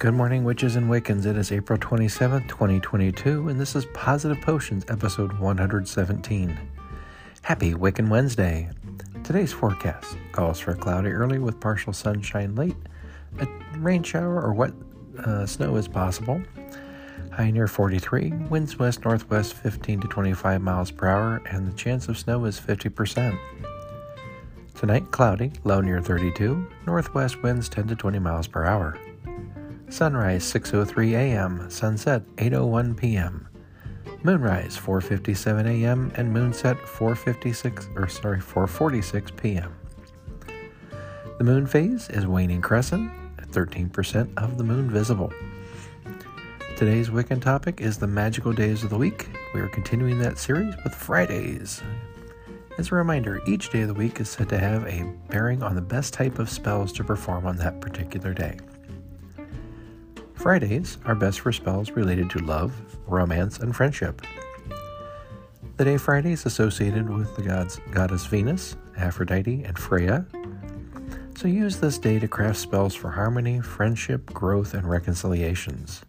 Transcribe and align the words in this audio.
Good 0.00 0.14
morning, 0.14 0.44
witches 0.44 0.76
and 0.76 0.88
Wiccans. 0.88 1.26
It 1.26 1.36
is 1.36 1.52
April 1.52 1.78
27th, 1.78 2.48
2022, 2.48 3.50
and 3.50 3.60
this 3.60 3.76
is 3.76 3.84
Positive 3.92 4.40
Potions, 4.40 4.82
episode 4.88 5.30
117. 5.34 6.58
Happy 7.42 7.74
Wiccan 7.74 8.08
Wednesday. 8.08 8.70
Today's 9.24 9.52
forecast 9.52 10.16
calls 10.32 10.58
for 10.58 10.74
cloudy 10.74 11.10
early 11.10 11.38
with 11.38 11.60
partial 11.60 11.92
sunshine 11.92 12.54
late. 12.54 12.76
A 13.40 13.48
rain 13.76 14.02
shower 14.02 14.40
or 14.40 14.54
wet 14.54 14.72
uh, 15.18 15.44
snow 15.44 15.76
is 15.76 15.86
possible. 15.86 16.40
High 17.30 17.50
near 17.50 17.68
43, 17.68 18.30
winds 18.48 18.78
west 18.78 19.04
northwest 19.04 19.52
15 19.52 20.00
to 20.00 20.08
25 20.08 20.62
miles 20.62 20.90
per 20.90 21.08
hour, 21.08 21.42
and 21.50 21.68
the 21.68 21.76
chance 21.76 22.08
of 22.08 22.16
snow 22.16 22.46
is 22.46 22.58
50%. 22.58 23.38
Tonight, 24.74 25.10
cloudy, 25.10 25.52
low 25.64 25.82
near 25.82 26.00
32, 26.00 26.66
northwest 26.86 27.42
winds 27.42 27.68
10 27.68 27.88
to 27.88 27.94
20 27.94 28.18
miles 28.18 28.46
per 28.46 28.64
hour. 28.64 28.98
Sunrise 29.90 30.44
6:03 30.44 31.12
a.m., 31.14 31.68
sunset 31.68 32.22
8:01 32.36 32.96
p.m. 32.96 33.48
Moonrise 34.22 34.78
4:57 34.78 35.66
a.m. 35.66 36.12
and 36.14 36.34
moonset 36.34 36.78
4:56 36.78 37.96
or 37.96 38.08
sorry 38.08 38.38
4:46 38.38 39.36
p.m. 39.36 39.74
The 41.38 41.44
moon 41.44 41.66
phase 41.66 42.08
is 42.10 42.24
waning 42.24 42.60
crescent, 42.60 43.10
13% 43.38 44.32
of 44.36 44.58
the 44.58 44.64
moon 44.64 44.88
visible. 44.88 45.32
Today's 46.76 47.10
Wiccan 47.10 47.42
topic 47.42 47.80
is 47.80 47.98
the 47.98 48.06
magical 48.06 48.52
days 48.52 48.84
of 48.84 48.90
the 48.90 48.96
week. 48.96 49.28
We 49.54 49.60
are 49.60 49.68
continuing 49.68 50.20
that 50.20 50.38
series 50.38 50.74
with 50.84 50.94
Fridays. 50.94 51.82
As 52.78 52.92
a 52.92 52.94
reminder, 52.94 53.40
each 53.46 53.70
day 53.70 53.82
of 53.82 53.88
the 53.88 53.94
week 53.94 54.20
is 54.20 54.30
said 54.30 54.48
to 54.50 54.58
have 54.58 54.86
a 54.86 55.02
bearing 55.28 55.64
on 55.64 55.74
the 55.74 55.82
best 55.82 56.14
type 56.14 56.38
of 56.38 56.48
spells 56.48 56.92
to 56.92 57.02
perform 57.04 57.44
on 57.44 57.56
that 57.56 57.80
particular 57.80 58.32
day. 58.32 58.56
Fridays 60.40 60.96
are 61.04 61.14
best 61.14 61.40
for 61.40 61.52
spells 61.52 61.90
related 61.90 62.30
to 62.30 62.38
love, 62.38 62.72
romance, 63.06 63.58
and 63.58 63.76
friendship. 63.76 64.22
The 65.76 65.84
day 65.84 65.98
Friday 65.98 66.32
is 66.32 66.46
associated 66.46 67.10
with 67.10 67.36
the 67.36 67.42
gods 67.42 67.78
goddess 67.90 68.24
Venus, 68.24 68.74
Aphrodite, 68.96 69.62
and 69.64 69.78
Freya. 69.78 70.24
So 71.36 71.46
use 71.46 71.76
this 71.76 71.98
day 71.98 72.18
to 72.18 72.26
craft 72.26 72.56
spells 72.56 72.94
for 72.94 73.10
harmony, 73.10 73.60
friendship, 73.60 74.32
growth, 74.32 74.72
and 74.72 74.88
reconciliations. 74.88 76.00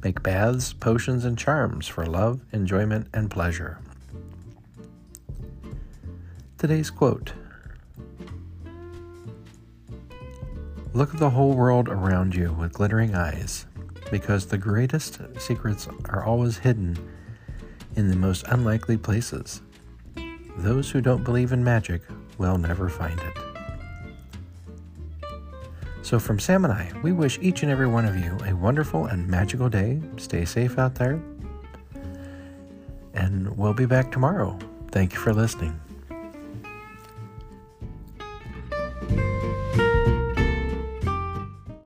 Make 0.00 0.22
baths, 0.22 0.72
potions, 0.72 1.24
and 1.24 1.36
charms 1.36 1.88
for 1.88 2.06
love, 2.06 2.40
enjoyment, 2.52 3.08
and 3.12 3.32
pleasure. 3.32 3.80
Today's 6.56 6.90
quote 6.90 7.32
Look 10.92 11.14
at 11.14 11.20
the 11.20 11.30
whole 11.30 11.52
world 11.52 11.88
around 11.88 12.34
you 12.34 12.52
with 12.52 12.72
glittering 12.72 13.14
eyes, 13.14 13.66
because 14.10 14.46
the 14.46 14.58
greatest 14.58 15.20
secrets 15.38 15.86
are 16.06 16.24
always 16.24 16.58
hidden 16.58 16.98
in 17.94 18.08
the 18.08 18.16
most 18.16 18.44
unlikely 18.48 18.96
places. 18.96 19.62
Those 20.56 20.90
who 20.90 21.00
don't 21.00 21.22
believe 21.22 21.52
in 21.52 21.62
magic 21.62 22.02
will 22.38 22.58
never 22.58 22.88
find 22.88 23.20
it. 23.20 23.36
So, 26.02 26.18
from 26.18 26.40
Sam 26.40 26.64
and 26.64 26.72
I, 26.72 26.90
we 27.02 27.12
wish 27.12 27.38
each 27.40 27.62
and 27.62 27.70
every 27.70 27.86
one 27.86 28.04
of 28.04 28.16
you 28.16 28.36
a 28.44 28.56
wonderful 28.56 29.06
and 29.06 29.28
magical 29.28 29.68
day. 29.68 30.02
Stay 30.16 30.44
safe 30.44 30.76
out 30.76 30.96
there. 30.96 31.22
And 33.14 33.56
we'll 33.56 33.74
be 33.74 33.86
back 33.86 34.10
tomorrow. 34.10 34.58
Thank 34.90 35.12
you 35.12 35.20
for 35.20 35.32
listening. 35.32 35.80